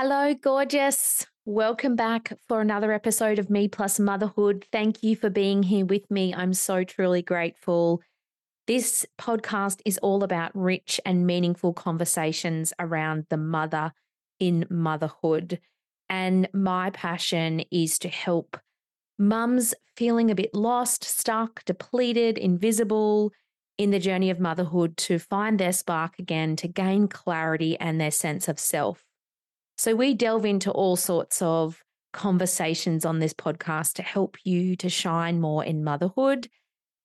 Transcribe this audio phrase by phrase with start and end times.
[0.00, 1.26] Hello, gorgeous.
[1.44, 4.64] Welcome back for another episode of Me Plus Motherhood.
[4.70, 6.32] Thank you for being here with me.
[6.32, 8.00] I'm so truly grateful.
[8.68, 13.92] This podcast is all about rich and meaningful conversations around the mother
[14.38, 15.58] in motherhood.
[16.08, 18.56] And my passion is to help
[19.18, 23.32] mums feeling a bit lost, stuck, depleted, invisible
[23.76, 28.12] in the journey of motherhood to find their spark again, to gain clarity and their
[28.12, 29.07] sense of self.
[29.78, 34.88] So we delve into all sorts of conversations on this podcast to help you to
[34.88, 36.48] shine more in motherhood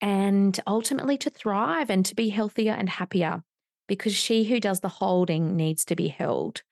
[0.00, 3.42] and ultimately to thrive and to be healthier and happier
[3.88, 6.62] because she who does the holding needs to be held.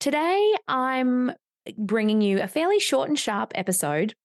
[0.00, 1.32] Today, I'm
[1.78, 4.16] bringing you a fairly short and sharp episode,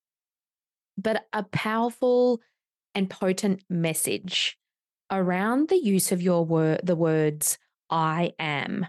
[0.97, 2.41] but a powerful
[2.95, 4.57] and potent message
[5.11, 7.59] around the use of your word, the words
[7.91, 8.87] I am.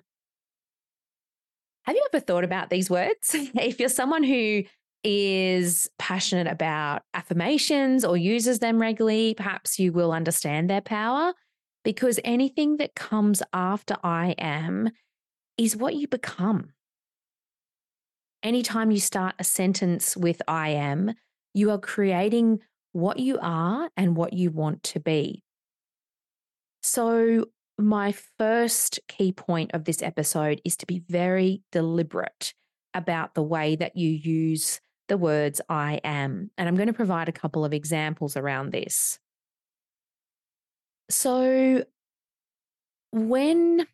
[1.87, 3.31] Have you ever thought about these words?
[3.33, 4.65] if you're someone who
[5.05, 11.33] is passionate about affirmations or uses them regularly, perhaps you will understand their power
[11.85, 14.91] because anything that comes after I am
[15.57, 16.73] is what you become.
[18.43, 21.15] Anytime you start a sentence with I am,
[21.55, 22.59] you are creating
[22.93, 25.45] what you are and what you want to be.
[26.83, 27.47] So,
[27.79, 32.55] my first key point of this episode is to be very deliberate
[32.95, 36.51] about the way that you use the words I am.
[36.57, 39.19] And I'm going to provide a couple of examples around this.
[41.09, 41.85] So,
[43.13, 43.87] when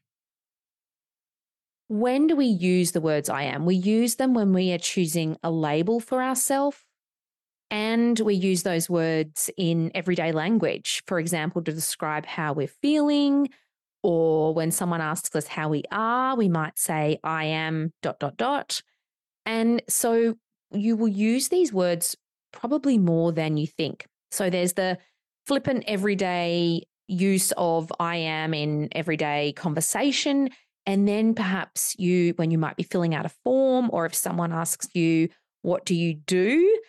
[1.89, 3.67] when do we use the words I am?
[3.67, 6.79] We use them when we are choosing a label for ourselves.
[7.71, 13.49] And we use those words in everyday language, for example, to describe how we're feeling,
[14.03, 18.37] or when someone asks us how we are, we might say, I am dot, dot,
[18.37, 18.81] dot.
[19.47, 20.35] And so
[20.73, 22.17] you will use these words
[22.53, 24.07] probably more than you think.
[24.31, 24.99] So there's the
[25.47, 30.51] flippant everyday use of I am in everyday conversation.
[30.87, 34.53] And then perhaps you, when you might be filling out a form, or if someone
[34.53, 35.29] asks you,
[35.63, 36.81] What do you do?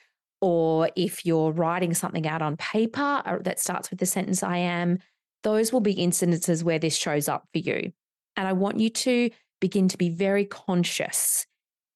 [0.41, 4.57] Or if you're writing something out on paper uh, that starts with the sentence I
[4.57, 4.99] am,
[5.43, 7.91] those will be incidences where this shows up for you.
[8.35, 9.29] And I want you to
[9.61, 11.45] begin to be very conscious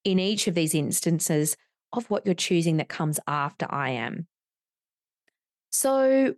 [0.03, 1.57] in each of these instances
[1.93, 4.27] of what you're choosing that comes after I am.
[5.71, 6.35] So,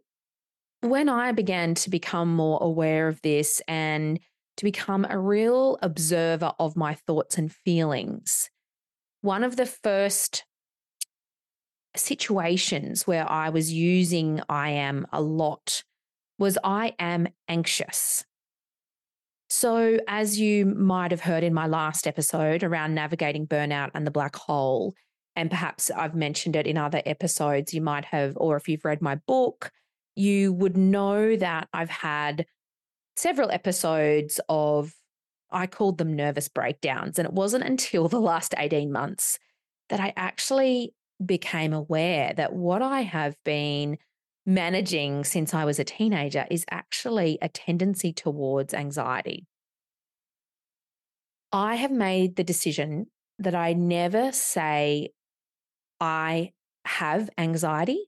[0.82, 4.20] when I began to become more aware of this and
[4.58, 8.50] to become a real observer of my thoughts and feelings,
[9.22, 10.46] one of the first
[11.96, 15.84] situations where I was using I am a lot
[16.40, 18.26] was I am anxious.
[19.52, 24.12] So, as you might have heard in my last episode around navigating burnout and the
[24.12, 24.96] black hole,
[25.36, 29.02] and perhaps I've mentioned it in other episodes, you might have, or if you've read
[29.02, 29.72] my book,
[30.16, 32.46] you would know that I've had
[33.16, 34.94] several episodes of,
[35.52, 37.18] I called them nervous breakdowns.
[37.18, 39.40] And it wasn't until the last 18 months
[39.90, 40.94] that I actually
[41.26, 43.98] became aware that what I have been
[44.50, 49.46] managing since I was a teenager is actually a tendency towards anxiety.
[51.52, 53.08] I have made the decision
[53.38, 55.12] that I never say
[56.00, 56.52] I
[56.84, 58.06] have anxiety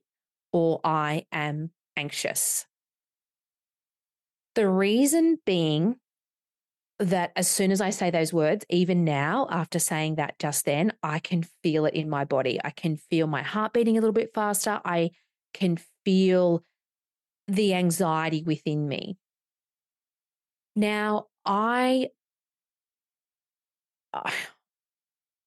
[0.52, 2.66] or I am anxious.
[4.56, 5.96] The reason being
[6.98, 10.92] that as soon as I say those words, even now, after saying that just then,
[11.02, 12.58] I can feel it in my body.
[12.64, 14.80] I can feel my heart beating a little bit faster.
[14.84, 15.10] I
[15.54, 16.64] can feel
[17.48, 19.18] the anxiety within me.
[20.74, 22.10] Now, I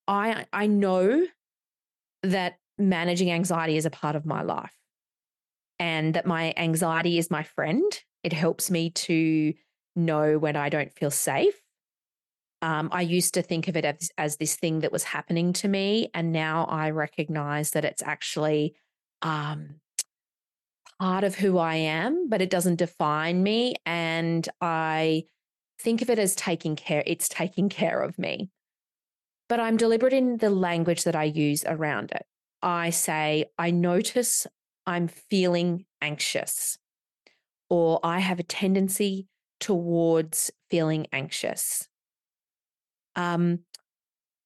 [0.07, 1.25] I I know
[2.23, 4.75] that managing anxiety is a part of my life
[5.79, 7.91] and that my anxiety is my friend.
[8.23, 9.53] It helps me to
[9.95, 11.55] know when I don't feel safe.
[12.61, 15.67] Um, I used to think of it as, as this thing that was happening to
[15.67, 16.09] me.
[16.13, 18.75] And now I recognize that it's actually
[19.21, 19.75] um,
[20.99, 23.75] part of who I am, but it doesn't define me.
[23.85, 25.25] And I
[25.79, 28.49] think of it as taking care, it's taking care of me.
[29.47, 32.25] But I'm deliberate in the language that I use around it.
[32.61, 34.47] I say, I notice
[34.87, 36.77] I'm feeling anxious,
[37.69, 39.27] or I have a tendency
[39.59, 41.87] towards feeling anxious.
[43.15, 43.59] Um,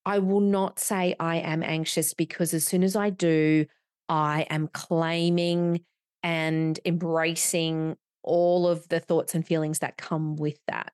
[0.05, 3.65] I will not say I am anxious because as soon as I do,
[4.07, 5.81] I am claiming
[6.23, 10.91] and embracing all of the thoughts and feelings that come with that.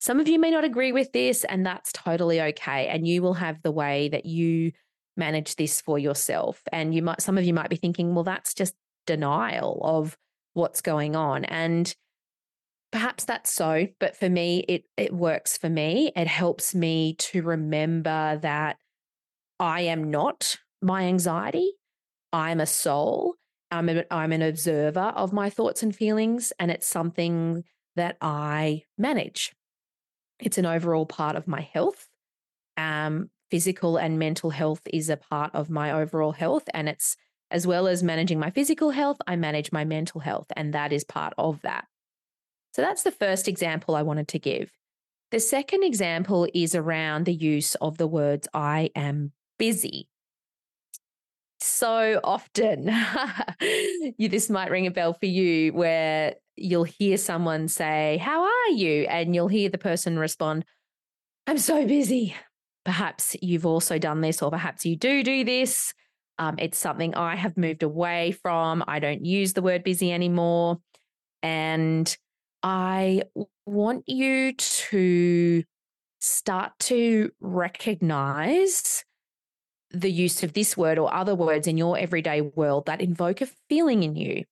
[0.00, 2.88] Some of you may not agree with this, and that's totally okay.
[2.88, 4.72] And you will have the way that you
[5.16, 6.60] manage this for yourself.
[6.72, 8.74] And you might, some of you might be thinking, well, that's just
[9.06, 10.16] denial of
[10.54, 11.44] what's going on.
[11.44, 11.94] And
[12.90, 16.12] perhaps that's so, but for me, it it works for me.
[16.14, 18.76] It helps me to remember that
[19.58, 21.72] I am not my anxiety.
[22.32, 23.34] I'm a soul.
[23.72, 27.64] I'm, a, I'm an observer of my thoughts and feelings, and it's something
[27.96, 29.52] that I manage.
[30.38, 32.08] It's an overall part of my health.
[32.76, 36.64] Um, physical and mental health is a part of my overall health.
[36.72, 37.16] And it's
[37.50, 40.46] as well as managing my physical health, I manage my mental health.
[40.56, 41.86] And that is part of that.
[42.72, 44.70] So that's the first example I wanted to give.
[45.30, 50.08] The second example is around the use of the words I am busy.
[51.62, 52.92] So often,
[54.18, 58.70] you, this might ring a bell for you where you'll hear someone say, How are
[58.70, 59.04] you?
[59.04, 60.64] And you'll hear the person respond,
[61.46, 62.34] I'm so busy.
[62.84, 65.94] Perhaps you've also done this, or perhaps you do do this.
[66.38, 68.82] Um, it's something I have moved away from.
[68.88, 70.78] I don't use the word busy anymore.
[71.44, 72.14] And
[72.64, 73.22] I
[73.66, 75.62] want you to
[76.20, 79.04] start to recognize
[79.92, 83.48] the use of this word or other words in your everyday world that invoke a
[83.68, 84.44] feeling in you.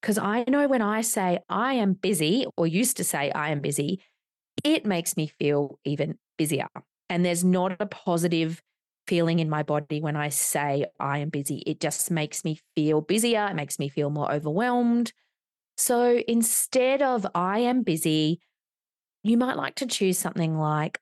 [0.00, 3.60] Because I know when I say I am busy or used to say I am
[3.60, 4.00] busy,
[4.64, 6.66] it makes me feel even busier.
[7.08, 8.60] And there's not a positive
[9.06, 11.62] feeling in my body when I say I am busy.
[11.66, 13.46] It just makes me feel busier.
[13.48, 15.12] It makes me feel more overwhelmed.
[15.76, 18.40] So instead of I am busy,
[19.22, 20.98] you might like to choose something like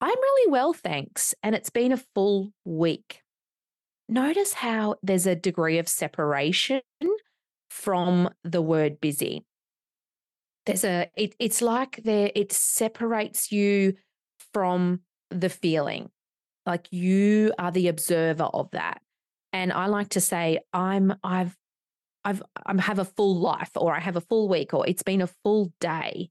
[0.00, 1.34] I'm really well, thanks.
[1.42, 3.22] And it's been a full week.
[4.08, 6.80] Notice how there's a degree of separation
[7.70, 9.44] from the word busy.
[10.66, 13.94] There's a it, it's like there it separates you
[14.52, 15.00] from
[15.30, 16.10] the feeling.
[16.66, 19.00] Like you are the observer of that.
[19.52, 21.56] And I like to say I'm I've
[22.24, 25.22] I've I'm have a full life or I have a full week or it's been
[25.22, 26.30] a full day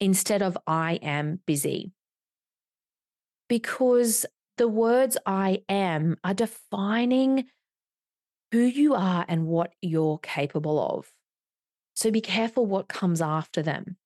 [0.00, 1.92] instead of I am busy.
[3.48, 4.26] Because
[4.56, 7.46] the words I am are defining
[8.52, 11.12] who you are and what you're capable of.
[11.94, 13.96] So be careful what comes after them.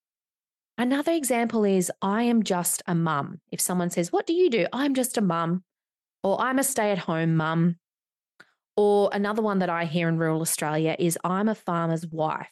[0.77, 3.39] Another example is I am just a mum.
[3.51, 4.65] If someone says, What do you do?
[4.73, 5.63] I'm just a mum,
[6.23, 7.77] or I'm a stay at home mum.
[8.77, 12.49] Or another one that I hear in rural Australia is I'm a farmer's wife.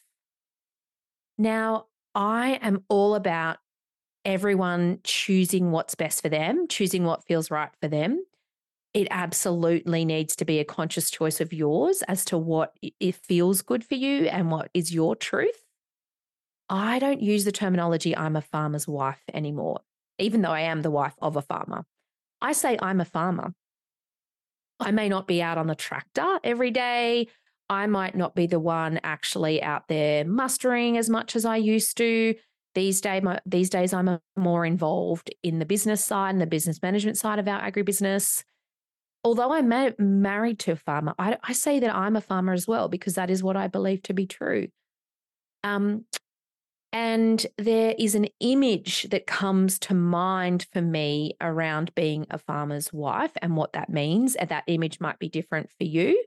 [1.38, 3.56] Now, I am all about
[4.24, 8.22] everyone choosing what's best for them, choosing what feels right for them
[8.92, 13.62] it absolutely needs to be a conscious choice of yours as to what it feels
[13.62, 15.64] good for you and what is your truth.
[16.68, 19.80] I don't use the terminology I'm a farmer's wife anymore,
[20.18, 21.84] even though I am the wife of a farmer.
[22.40, 23.54] I say I'm a farmer.
[24.80, 27.28] I may not be out on the tractor every day.
[27.68, 31.96] I might not be the one actually out there mustering as much as I used
[31.98, 32.34] to.
[32.74, 37.18] These, day, these days, I'm more involved in the business side and the business management
[37.18, 38.44] side of our agribusiness
[39.24, 42.66] although I'm ma- married to a farmer, I, I, say that I'm a farmer as
[42.66, 44.68] well because that is what I believe to be true.
[45.62, 46.06] Um,
[46.92, 52.92] and there is an image that comes to mind for me around being a farmer's
[52.92, 54.34] wife and what that means.
[54.34, 56.24] And that image might be different for you.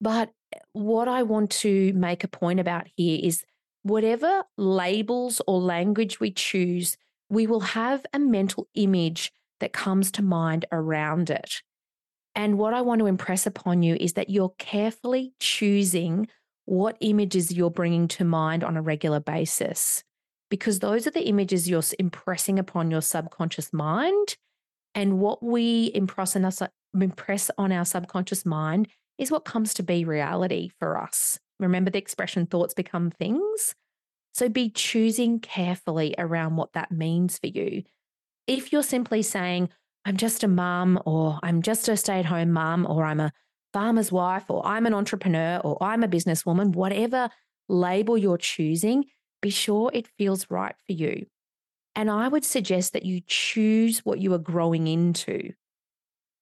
[0.00, 0.30] But
[0.72, 3.44] what I want to make a point about here is
[3.82, 6.96] whatever labels or language we choose,
[7.28, 11.62] we will have a mental image that comes to mind around it.
[12.34, 16.28] And what I want to impress upon you is that you're carefully choosing
[16.64, 20.04] what images you're bringing to mind on a regular basis,
[20.50, 24.36] because those are the images you're impressing upon your subconscious mind.
[24.94, 26.62] And what we impress on, us,
[26.94, 31.38] impress on our subconscious mind is what comes to be reality for us.
[31.60, 33.74] Remember the expression thoughts become things?
[34.32, 37.82] So be choosing carefully around what that means for you.
[38.46, 39.68] If you're simply saying,
[40.04, 43.32] I'm just a mum, or I'm just a stay at home mum, or I'm a
[43.72, 47.28] farmer's wife, or I'm an entrepreneur, or I'm a businesswoman, whatever
[47.68, 49.04] label you're choosing,
[49.42, 51.26] be sure it feels right for you.
[51.94, 55.52] And I would suggest that you choose what you are growing into.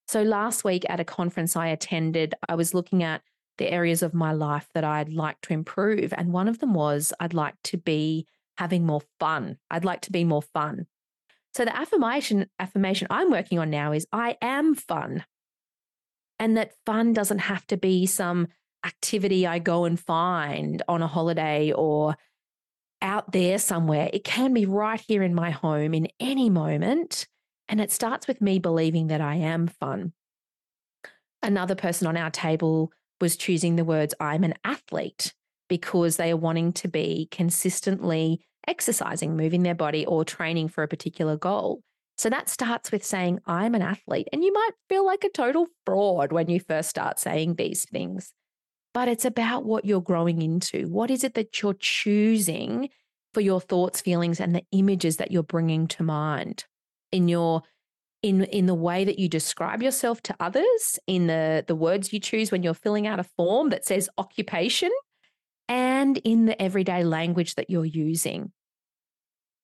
[0.07, 3.23] So last week at a conference I attended, I was looking at
[3.59, 6.15] the areas of my life that I'd like to improve.
[6.17, 9.59] And one of them was I'd like to be having more fun.
[9.71, 10.87] I'd like to be more fun.
[11.55, 15.25] So the affirmation affirmation I'm working on now is I am fun.
[16.39, 18.49] And that fun doesn't have to be some
[18.87, 22.17] activity I go and find on a holiday or
[23.03, 24.09] out there somewhere.
[24.13, 27.27] It can be right here in my home in any moment.
[27.69, 30.13] And it starts with me believing that I am fun.
[31.43, 35.33] Another person on our table was choosing the words, I'm an athlete,
[35.69, 40.89] because they are wanting to be consistently exercising, moving their body, or training for a
[40.89, 41.83] particular goal.
[42.17, 44.29] So that starts with saying, I'm an athlete.
[44.33, 48.33] And you might feel like a total fraud when you first start saying these things
[48.99, 50.89] but it's about what you're growing into.
[50.89, 52.89] What is it that you're choosing
[53.35, 56.65] for your thoughts, feelings, and the images that you're bringing to mind
[57.13, 57.63] in your
[58.23, 62.21] in in the way that you describe yourself to others, in the the words you
[62.21, 64.91] choose when you're filling out a form that says occupation,
[65.69, 68.53] and in the everyday language that you're using.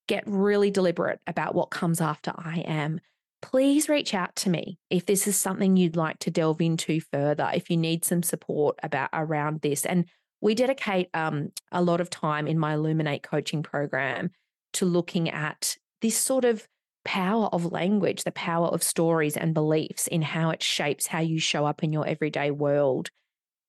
[0.06, 3.00] Get really deliberate about what comes after I am
[3.44, 7.50] please reach out to me if this is something you'd like to delve into further,
[7.52, 9.84] if you need some support about around this.
[9.84, 10.06] And
[10.40, 14.30] we dedicate um, a lot of time in my Illuminate coaching program
[14.74, 16.66] to looking at this sort of
[17.04, 21.38] power of language, the power of stories and beliefs in how it shapes how you
[21.38, 23.10] show up in your everyday world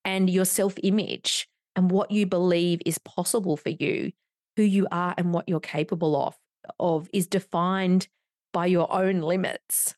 [0.04, 4.12] and your self image and what you believe is possible for you,
[4.56, 6.36] who you are and what you're capable of,
[6.80, 8.08] of is defined
[8.54, 9.96] by your own limits.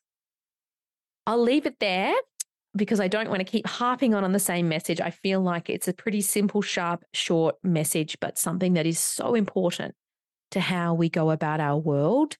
[1.26, 2.14] I'll leave it there
[2.74, 5.00] because I don't want to keep harping on on the same message.
[5.00, 9.34] I feel like it's a pretty simple, sharp, short message, but something that is so
[9.34, 9.94] important
[10.50, 12.36] to how we go about our world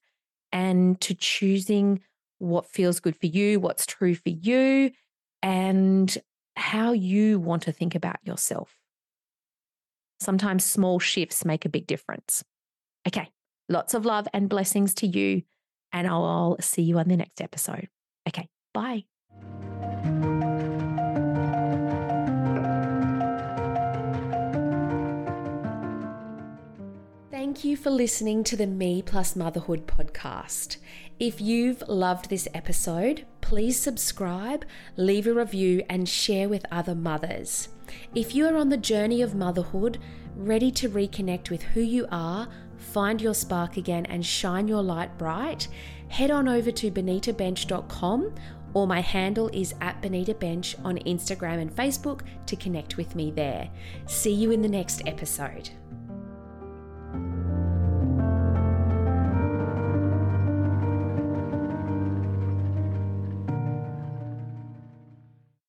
[0.51, 2.01] and to choosing
[2.39, 4.91] what feels good for you, what's true for you,
[5.41, 6.17] and
[6.55, 8.75] how you want to think about yourself.
[10.19, 12.43] Sometimes small shifts make a big difference.
[13.07, 13.29] Okay,
[13.69, 15.43] lots of love and blessings to you
[15.91, 17.87] and I'll see you on the next episode.
[18.27, 19.05] Okay, bye.
[27.61, 30.77] You for listening to the Me Plus Motherhood podcast.
[31.19, 34.63] If you've loved this episode, please subscribe,
[34.95, 37.67] leave a review, and share with other mothers.
[38.15, 39.97] If you are on the journey of motherhood,
[40.37, 42.47] ready to reconnect with who you are,
[42.77, 45.67] find your spark again, and shine your light bright,
[46.07, 48.35] head on over to benitabensch.com
[48.73, 53.31] or my handle is at Benita Bensch on Instagram and Facebook to connect with me
[53.31, 53.69] there.
[54.05, 55.69] See you in the next episode.